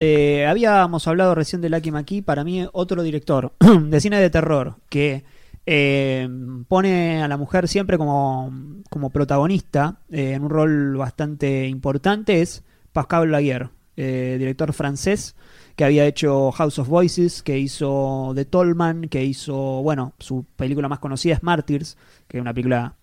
[0.00, 3.52] Eh, habíamos hablado recién de Lucky McKee, para mí otro director
[3.82, 5.24] de cine de terror que
[5.66, 6.28] eh,
[6.68, 8.52] pone a la mujer siempre como,
[8.90, 15.34] como protagonista eh, en un rol bastante importante es Pascal Laguerre, director francés
[15.74, 20.88] que había hecho House of Voices, que hizo The Tollman, que hizo, bueno, su película
[20.88, 21.96] más conocida es Martyrs,
[22.28, 22.94] que es una película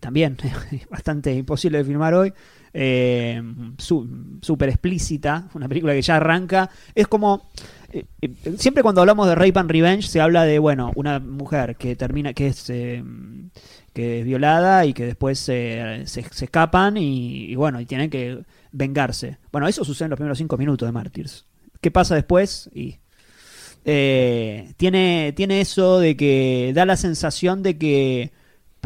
[0.00, 0.36] también
[0.90, 2.32] bastante imposible de filmar hoy,
[2.78, 3.42] eh,
[3.78, 7.48] súper explícita, una película que ya arranca, es como...
[7.92, 11.76] eh, eh, siempre cuando hablamos de Rape and Revenge se habla de, bueno, una mujer
[11.76, 13.02] que termina, que es, eh,
[13.92, 19.38] que es violada y que después se, se escapan y, bueno, y tienen que vengarse.
[19.52, 21.46] Bueno, eso sucede en los primeros cinco minutos de Martyrs.
[21.80, 22.68] ¿Qué pasa después?
[22.74, 22.98] Y
[23.84, 28.32] tiene, tiene eso de que da la sensación de que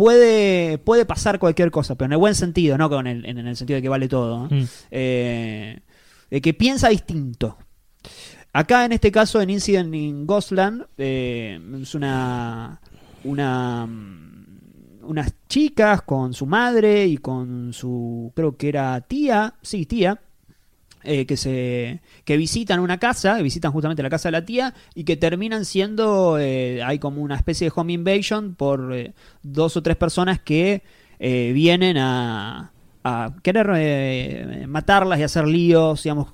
[0.00, 3.54] puede, puede pasar cualquier cosa, pero en el buen sentido, no con el, en el
[3.54, 4.48] sentido de que vale todo.
[4.48, 4.56] ¿no?
[4.56, 4.64] Mm.
[4.90, 5.80] Eh,
[6.30, 7.58] de que piensa distinto.
[8.54, 12.80] Acá en este caso, en Incident in Ghostland, eh, es una,
[13.24, 13.86] una
[15.02, 20.18] unas chicas con su madre y con su, creo que era tía, sí, tía,
[21.02, 24.74] eh, que se que visitan una casa, que visitan justamente la casa de la tía
[24.94, 29.76] y que terminan siendo, eh, hay como una especie de home invasion por eh, dos
[29.76, 30.82] o tres personas que
[31.18, 32.72] eh, vienen a,
[33.04, 36.28] a querer matarlas y hacer líos, digamos,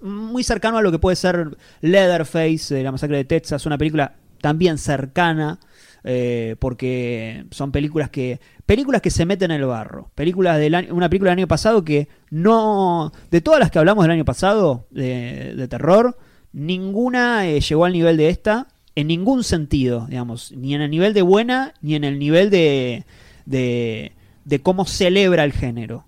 [0.00, 4.78] muy cercano a lo que puede ser Leatherface, la masacre de Texas, una película también
[4.78, 5.58] cercana,
[6.04, 10.94] eh, porque son películas que películas que se meten en el barro, películas del año,
[10.94, 14.86] una película del año pasado que no, de todas las que hablamos del año pasado
[14.90, 16.18] de, terror,
[16.52, 21.14] ninguna eh, llegó al nivel de esta en ningún sentido, digamos, ni en el nivel
[21.14, 23.04] de buena ni en el nivel de,
[23.46, 26.07] de cómo celebra el género.